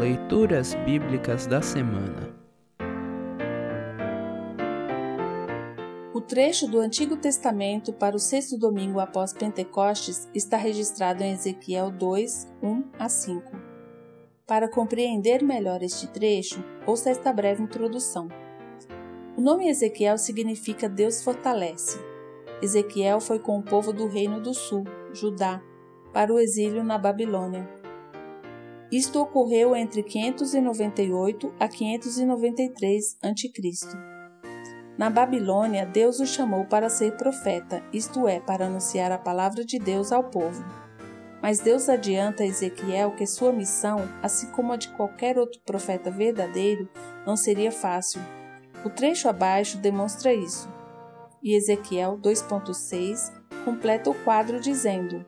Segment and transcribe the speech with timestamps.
[0.00, 2.34] Leituras Bíblicas da Semana
[6.14, 11.90] O trecho do Antigo Testamento para o sexto domingo após Pentecostes está registrado em Ezequiel
[11.90, 13.52] 2, 1 a 5.
[14.46, 18.26] Para compreender melhor este trecho, ouça esta breve introdução.
[19.36, 21.98] O nome Ezequiel significa Deus fortalece.
[22.62, 25.62] Ezequiel foi com o povo do Reino do Sul, Judá,
[26.10, 27.79] para o exílio na Babilônia.
[28.90, 33.98] Isto ocorreu entre 598 a 593 a.C.
[34.98, 39.78] Na Babilônia, Deus o chamou para ser profeta, isto é, para anunciar a palavra de
[39.78, 40.64] Deus ao povo.
[41.40, 46.10] Mas Deus adianta a Ezequiel que sua missão, assim como a de qualquer outro profeta
[46.10, 46.88] verdadeiro,
[47.24, 48.20] não seria fácil.
[48.84, 50.68] O trecho abaixo demonstra isso.
[51.42, 53.32] E Ezequiel 2.6
[53.64, 55.24] completa o quadro dizendo: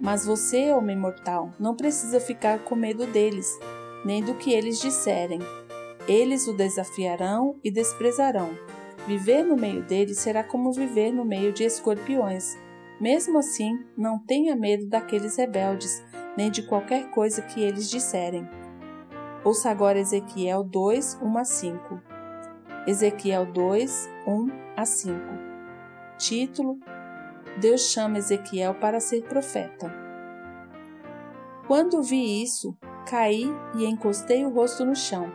[0.00, 3.48] Mas você, homem mortal, não precisa ficar com medo deles,
[4.04, 5.40] nem do que eles disserem.
[6.06, 8.50] Eles o desafiarão e desprezarão
[9.06, 12.56] Viver no meio deles será como viver no meio de escorpiões.
[12.98, 16.02] Mesmo assim, não tenha medo daqueles rebeldes,
[16.38, 18.48] nem de qualquer coisa que eles disserem.
[19.44, 22.02] Ouça agora Ezequiel 2, 1 a 5.
[22.86, 25.20] Ezequiel 2, 1 a 5.
[26.16, 26.78] Título:
[27.60, 29.92] Deus chama Ezequiel para ser profeta.
[31.66, 32.76] Quando vi isso,
[33.08, 35.32] caí e encostei o rosto no chão.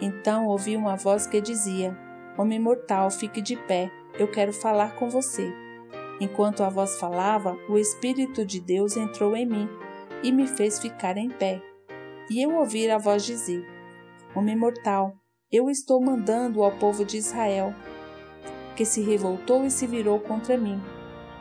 [0.00, 1.96] Então ouvi uma voz que dizia:
[2.36, 5.52] Homem mortal, fique de pé, eu quero falar com você.
[6.20, 9.68] Enquanto a voz falava, o Espírito de Deus entrou em mim
[10.22, 11.62] e me fez ficar em pé.
[12.28, 13.66] E eu ouvi a voz dizer:
[14.34, 15.14] Homem mortal,
[15.50, 17.74] eu estou mandando ao povo de Israel,
[18.76, 20.80] que se revoltou e se virou contra mim.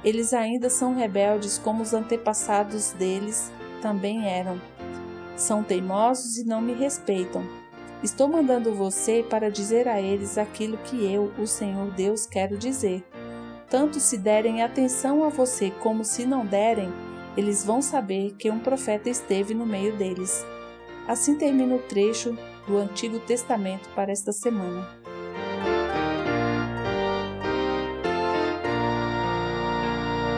[0.04, 4.60] Eles ainda são rebeldes como os antepassados deles também eram.
[5.36, 7.44] São teimosos e não me respeitam.
[8.02, 13.04] Estou mandando você para dizer a eles aquilo que eu, o Senhor Deus, quero dizer.
[13.70, 16.90] Tanto se derem atenção a você como se não derem,
[17.36, 20.46] eles vão saber que um profeta esteve no meio deles.
[21.08, 24.99] Assim termina o trecho do Antigo Testamento para esta semana.